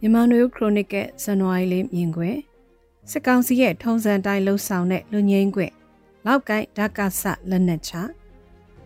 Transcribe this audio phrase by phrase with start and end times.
[0.00, 2.36] မြန်မာနွေခရိုနီကယ်ဇန်နဝါရီလမြင်ကွယ်
[3.10, 5.72] စစ်ကောင်စီရဲ့ထုံးစံတိုင်းလှုပ်ဆောင်တဲ့လူငိမ့်ကွယ်
[6.26, 7.92] လောက်ကိုင်းဓာကဆလက်နက်ချ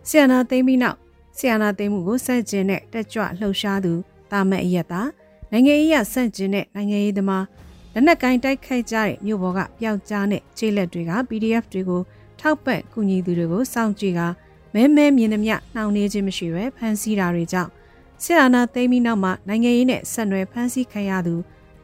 [0.08, 0.98] ဆီယနာသိမ်းပြီးနောက်
[1.36, 3.92] ဆီယနာသိမ်းမှုကိုစန့်ကျင်တဲ့တက်ကြွလှုပ်ရှားသူ
[4.30, 5.02] တာမတ်အရက်တာ
[5.50, 7.44] နိုင်ငံရေးရစန့်ကျင်တဲ့နိုင်ငံရေးသမား
[7.92, 12.02] လက်နက်ကိုင်းတိုက်ခိုက်ကြတဲ့မြို့ပေါ်ကပျောက်ကြားတဲ့ခြေလက်တွေက PDF တွေကို
[12.40, 14.20] ထောက်ပံ့ကူညီသူတွေကိုစောင့်ကြည့်က
[14.74, 17.70] မဲမဲမြင်သမျှနှောင့်နှေးခြင်းမရှိဘဲဖမ်းဆီးတာတွေကြောင့်
[18.24, 21.34] စစ်အာဏာသိမ်းပြီးနောက်မှာနိုင်ငံရေးနဲ့ဆက်နွယ်ဖမ်းဆီးခံရသူ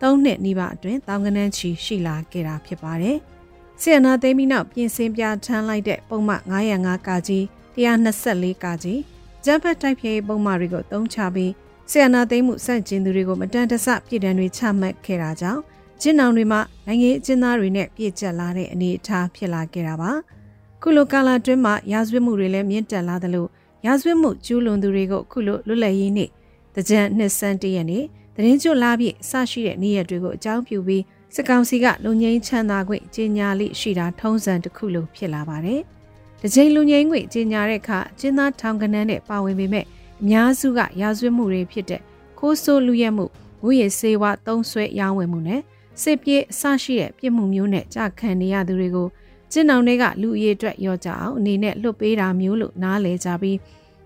[0.00, 3.16] ၃နှစ်နီးပါးအတွင်းတောင်ကနန်းချီရှိလာခဲ့တာဖြစ်ပါတယ်။
[3.82, 7.44] စစ်အာဏာသိမ်းပြီးနောက်ပြင်ဆင်ပြဋ္ဌာန်းလိုက်တဲ့ပုံမှန်905ကကြီး
[7.76, 9.00] 124ကကြီး
[9.44, 11.52] ဂျမ်ဖတ်တိုက်ဖျက်ရေးပုံမှန်တွေကိုတုံးချပြီး
[11.90, 15.60] စစ်အာဏာသိမ်းမှုစန့်ကျင်သူတွေကိုမတန်တဆပြည်တံတွေချမှတ်ခဲ့တာကြောင့်
[16.00, 20.12] ကျင်းအောင်တွေမှာနိုင်ငံရေးအကျဉ်းသားတွေနဲ့ပြည့်ကျက်လာတဲ့အနေအထားဖြစ်လာခဲ့တာပါ။
[20.82, 23.46] ခုလိုကာလအတွင်းမှာရာဇဝတ်မှုတွေလည်းမြင့်တက်လာသလို
[23.86, 26.30] ရာဇဝတ်မှုကျူးလွန်သူတွေကိုခုလိုလွတ်လပ်ရေးနေ့
[26.74, 28.04] တကြံနှစ်ဆန်းတရက်နေ့
[28.36, 31.02] တရင်ကျွလာပြည့်စရှိတဲ့နေ့ရက်တွေကိုအကြောင်းပြုပြီး
[31.34, 35.80] စစ်ကောင်စီကလူငိမ့်ချမ်းသာခွင့်ကြီးညာလိရှိတာထုံးစံတစ်ခုလိုဖြစ်လာပါတယ်။
[36.42, 39.84] တကြိမ်လူငိမ့်ခွင့်ကြီးညာတဲ့အခါကျင်းသားထောင်ကနန်းနဲ့ပါဝင်ပေမဲ့
[40.20, 42.00] အများစုကရာဇဝတ်မှုတွေဖြစ်တဲ့
[42.38, 43.26] ခိုးဆိုးလူရဲမှု
[43.64, 45.60] ငွေရစေဝါသုံးဆွဲရောင်းဝယ်မှုနဲ့
[46.02, 49.08] စစ်ပြေးအစရှိတဲ့ပြစ်မှုမျိုးနဲ့ကြခံနေရသူတွေကို
[49.52, 53.58] ကျင်းအောင်တွေကလူအရေးအတွက်ရောကြအောင်အနေနဲ့လွတ်ပေးတာမျိုးလို့နားလဲကြပြီး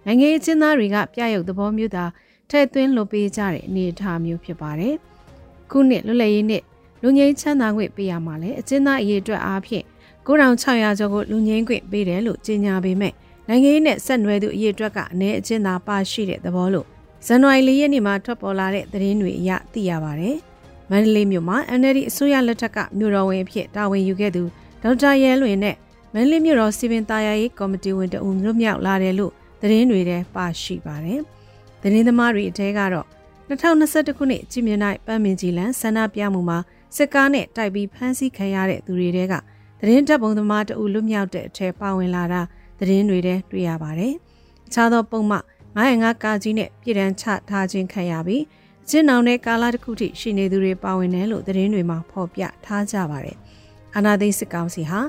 [0.07, 2.05] နိုင်ငံရေးချင်းသားတွေကပြရုပ်သဘောမျိုးသာ
[2.51, 4.95] ထည့်သွင်းလွတ်ပေးကြတဲ့အနေအထားမျိုးဖြစ်ပါတယ်။
[5.71, 6.63] ခုနှစ်လွတ်လပ်ရေးနှစ်
[7.03, 9.85] လူငင်းချမ်းသာခွင့်ပေးရမှာလဲအကျဉ်းသားအရေးအတွက်အားဖြင့်
[10.27, 13.13] 9600ကျော်ကိုလူငင်းခွင့်ပေးတယ်လို့ကြေညာပေမဲ့
[13.49, 16.87] နိုင်ငံရေးနဲ့ဆက်နွယ်သူအရေးအတွက်ကအနည်းအကျဉ်းသာပါရှိတဲ့သဘောလို့
[17.27, 20.37] ဇန်နဝါရီလရက်နေ့မှာထွက်ပေါ်လာတဲ့သတင်းတွေအရသိရပါတယ်။
[20.91, 24.43] မန္တလေးမြို့မှာ NLD အစိုးရလက်ထက်ကမြို့တော်ဝင်အဖြစ်တာဝန်ယူခဲ့သူ
[24.83, 25.77] ဒေါက်တာရဲလွင်နဲ့
[26.13, 31.21] မန္တလေးမြို့တော်စီပင်သားယာရေးကော်မတီဝင်တအုံလွတ်မြောက်လာတယ်လို့သတင်းတွေထဲပါရှိပါတယ်။
[31.83, 33.07] သတင်းသမားတွေအထဲကတော့
[33.49, 36.59] 2021ခုနှစ်ကြည်မြနိုင်ပန်းမင်ကြီးလန်ဆန္ဒပြမှုမှာ
[36.97, 39.35] စစ်ကားနဲ့တိုက်ပြီးဖမ်းဆီးခံရတဲ့သူတွေတဲက
[39.81, 42.43] သတင်းတပ်ပုံသမားတအုပ်လွတ်မြောက်တဲ့အထက်ပါဝင်လာတာ
[42.79, 44.15] သတင်းတွေထဲတွေ့ရပါတယ်။
[44.67, 45.39] အခြားသောပုံမှ
[45.77, 48.43] 905ကာကြီးနဲ့ပြည်တန်းချထားခြင်းခံရပြီး
[48.85, 53.37] အကျဉ်းအောင်တဲ့ကာလတစ်ခုထိရှိနေသူတွေပါဝင်တယ်လို့သတင်းတွေမှာဖော်ပြထားကြပါတယ်။
[53.95, 55.01] အာနာသိစစ်ကောင်စီဟာ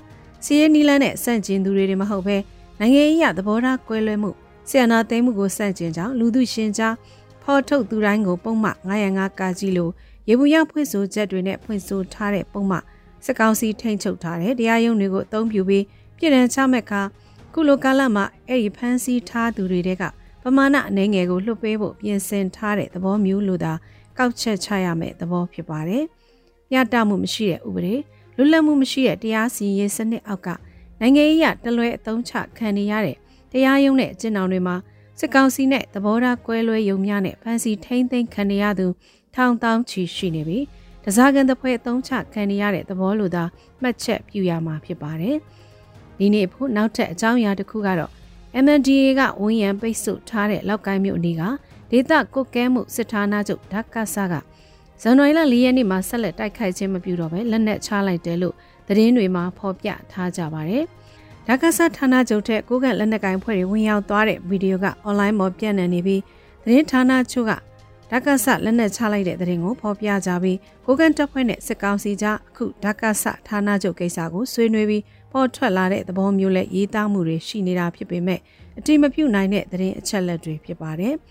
[0.44, 2.38] စီးရဲနီလန်းနဲ့စန့်ကျင်သူတွေတွေမဟုတ်ဘဲ
[2.80, 4.32] နိုင်ငံရေးရသဘောထားကွဲလွဲမှု
[4.70, 6.94] ဆီယနာသိမ်းမှုကိုစန့်ကျင်ကြောင်းလူသူရှင်ကြား
[7.44, 9.90] ဖော်ထုတ်သူတိုင်းကိုပုံမှ905ကာကြီးလို
[10.28, 12.78] ရေဘူးရဖွင့်ဆိုချက်တွေနဲ့ဖွင့်ဆိုထားတဲ့ပုံမှ
[13.26, 15.84] စစ်ကောင်စီထိန်ချုပ်ထားတဲ့တရားရုံးတွေကိုအသုံးပြုပြီး
[16.18, 17.02] ပြည်ထန်ချမဲ့ခါ
[17.54, 20.04] ခုလိုကာလမှာအဲ့ဒီဖမ်းဆီးထားသူတွေတဲက
[20.44, 23.74] ပမာဏအနေငယ်ကိုလွှတ်ပေးဖို့ပြင်ဆင်ထားတဲ့သဘောမျိုးလိုသာ
[24.18, 26.04] ကောက်ချက်ချရမယ့်သဘောဖြစ်ပါတယ်။
[26.72, 27.96] ညတမှုမရှိတဲ့ဥပဒေ
[28.38, 30.48] လွတ်လပ်မှုမရှိတဲ့တရားစီရင်စနစ်အောက်က
[31.00, 33.18] နိုင်ငံရေးရတလွဲအသုံးချခံနေရတဲ့
[33.52, 34.76] တရားရုံးနဲ့အကျဉ်းထောင်တွေမှာ
[35.20, 38.88] စစ်ကောင်စီနဲ့သဘောထားကွဲလွဲယုံများနဲ့ဖမ်းဆီးထိန်းသိမ်းခံရသူ
[39.36, 40.66] ထောင်တောင်းချီရှိနေပြီး
[41.04, 43.44] တစားကန်တစ်ဖွဲ့အသုံးချခံရတဲ့သဘောလိုသာ
[43.82, 45.38] မှတ်ချက်ပြုရမှာဖြစ်ပါတယ်။
[46.20, 48.12] ဒီနေ့ဖို့နောက်ထပ်အကြောင်းအရာတစ်ခုကတော့
[48.64, 51.44] MNDA ကဝန်ရံပိတ်ဆို့ထားတဲ့လောက်ကိုင်းမြို့အနီးက
[51.92, 54.34] ဒေသကုတ်ကဲမှုစစ်ဌာနချုပ်ဓာတ်ကဆာက
[55.06, 58.56] ဇန်နဝါရီလ၄ရက်နေ့မှာဆက်လက်တိုက်ခိုက်ခြင်းမပြုတော့ဘဲလက်နက်ချလိုက်တယ်လို့
[58.88, 60.84] သတင်းတွေမှာဖော်ပြထားကြပါတယ်။
[61.48, 66.22] ဓာကဆာဌာနချုပ်ထက်ကိုကန့်လက်နက်ကိုင်ဖွဲ့တွေဝင်ရောက်သွားတဲ့ဗီဒီယိုကအွန်လိုင်းပေါ်ပြန့်နှံ့နေပြီး
[66.64, 67.52] သတင်းဌာနချုပ်က
[68.12, 78.40] ဓာကဆလက်နက်ချလိုက်တဲ့သတင်းကိုဖော်ပြကြပြီးကိုကန့်တပ်ဖွဲ့နဲ့စစ်ကောင်စီကြားအခုဓာကဆဌာနချုပ်ကိစ္စကိုဆွေးနွေးပြီးပေါ်ထွက်လာတဲ့သဘောမျိုးနဲ့ရေးသားမှုတွေရှိနေတာဖြစ်ပေမဲ့
[78.78, 81.16] အတိမပြုနိုင်တဲ့သတင်းအချက်လက်တွေဖြစ်ပါတယ်။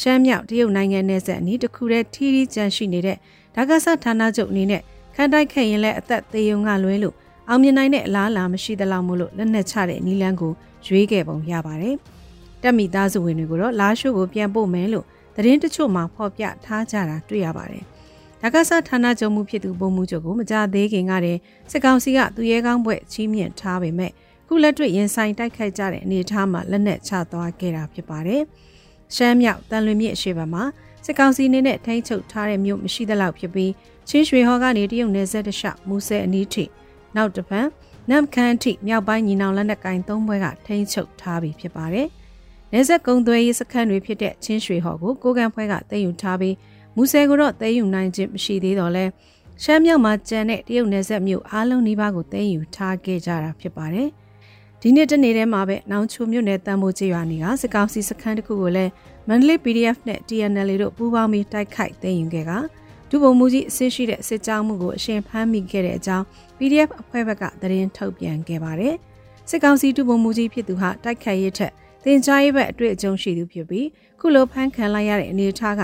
[0.00, 3.16] ရှမ်းမြောက်တရုတ်နိုင်ငံနယ်စပ်အနီးတစ်ခုတည်းထီးထီးကျန်ရှိနေတဲ့
[3.54, 4.82] ဓာကဆဌာနချုပ်အနေနဲ့
[5.14, 7.14] ခန်းတိုက်ခဲ့ရင်လည်းအသက်သေးုံကလွဲလို့
[7.48, 10.52] အောင်မြင်နိုင်တဲ့အလားအလာမရှိသလောက်မို့လို့လက်နက်ချတဲ့နီလန်းကို
[10.86, 11.96] ရွေးခဲ့ပုံရပါတယ်။
[12.62, 15.04] တက်မိသားစုဝင်တွေကိုတော့လာရှိုးကိုပြန်ပို့မယ်လို့
[15.36, 17.84] သတင်းတချို့မှာဖော်ပြထားကြတာတွေ့ရပါတယ်။
[18.40, 21.40] ဒါကစားဌာနချုပ်မှုဖြစ်သူပုံမှုချုပ်ကိုမကြသေးခင်ကတည်း
[21.70, 24.12] စစ်ကောင်စီကသူရဲကောင်းဘွဲ့ချီးမြှင့်ထားပေမဲ့
[24.48, 28.42] ခုလက်တွေ့ရင်ဆိုင်တိုက်ခိုက်ကြတဲ့အနေအထားမှာလက်နက်ချသွားခဲ့တာဖြစ်ပါတယ်။
[29.14, 30.64] ရှမ်းမြောက်တန်လွင်မြစ်အရှိဘက်မှာ
[31.04, 33.72] စစ်ကောင်စီနေနဲ့ထိန်းချုပ်ထားတဲ့မြို့မရှိသလောက်ဖြစ်ပြီး
[34.08, 36.64] ချင်းရွှေဟောကနေတရုတ်နယ်စပ်တလျှောက်မူဆဲအနီးထိ
[37.16, 37.66] နောက်တစ်ဖက်
[38.10, 42.08] နမ်ခန်းထိမြောက်ပိုင်းညီနောင်လက်နက်ကင်သုံးဘွဲကထိန်းချုပ်ထားပြီးဖြစ်ပါတယ်။
[42.72, 46.54] နေဆက်ကုံသွဲရေးစခန်းတွေဖြစ်တဲ့ချင်းရွှေဟော်ကိုကိုကန်ဖွဲကတည်ယူထားပြီး
[46.96, 49.04] မူဆယ်ကိုတော့တည်ယူနိုင်ခြင်းမရှိသေးတော့လဲ
[49.62, 54.08] ရှမ်းမြောက်မှာကျန်တဲ့တရုတ်နယ်ဆက်မြို့အားလုံးနီးပါးကိုတည်ယူထားခဲ့ကြတာဖြစ်ပါတယ်။
[54.86, 58.92] ဒီနေ့တနေ့တည်းမှာပဲနောင်ချိုမြို့နယ်တန်မိုးကျေးရွာနေကစကောင်းစီစခန်းတစ်ခုကိုလည်း
[59.28, 62.52] မန္တလေး PDF နဲ့ TNL တို့ပူးပေါင်းပြီးတိုက်ခိုက်သိမ်းယူခဲ့က
[63.10, 66.24] ဒုဗိုလ်မှူးကြီးအဆင့်ရှိတဲ့စစ်ကြောင်းမှုကိုအရှင်ဖမ်းမိခဲ့တဲ့အကြောင်း
[66.58, 68.94] PDF အဖွဲ့ဘက်ကသတင်းထုတ်ပြန်ခဲ့ပါတယ်။
[69.50, 71.72] စစ်ကောင်စီဒုဗိုလ်မှူးကြီးဖြစ်သူဟာတိုက်ခိုက်ရေးထက်
[72.04, 73.86] တင်ကြားရေးဘက်အတွေ့အကြုံရှိသူဖြစ်ပြီး
[74.20, 75.82] ခုလိုဖမ်းခံလိုက်ရတဲ့အနေအထားက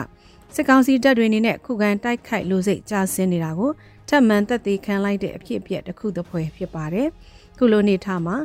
[0.55, 3.71] စစ်ကောင်စီတပ်တွေအနေနဲ့ခုခံတိုက်ခိုက်လို့စိတ်ကြာဆင်းနေတာကို
[4.09, 7.09] ထပ်မံသက်သေခံလိုက်တဲ့အဖြစ်အပျက်တစ်ခုတစ်ဖွဲဖြစ်ပါတယ်။
[7.59, 8.37] ခုလိုနေထားမှာ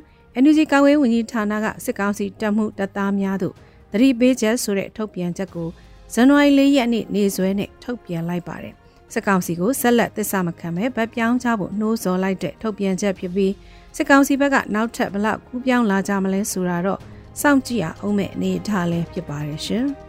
[0.43, 3.55] NUG ကာဝေးဝန်ကြီးဌာနကစစ်ကောင်စီတပ်မှုတပ်သားများတို့
[3.91, 5.69] သတိပေးချက်ဆိုတဲ့ထုတ်ပြန်ချက်ကို
[6.13, 8.73] ဇန်နဝါရီ၄ရက်နေ့နေ့စွဲနဲ့ထုတ်ပြန်လိုက်ပါတယ်။
[9.13, 13.53] စစ်ကောင်စီကိုဆက်လက်သစ္စာမခံပဲဗတ်ပြောင်းချဖို့နှိုးဆော်လိုက်တဲ့ထုတ်ပြန်ချက်ဖြစ်ပြီး
[13.95, 16.99] စစ်ကောင်စီဘက်ကနောက်ထပ်ဘလောက်ကူးပြောင်းလာကြမလဲဆိုတာတော့
[17.41, 19.87] စောင့်ကြည့်ရအောင်မဲ့အနေအထားလည်းဖြစ်ပါတယ်ရှင်။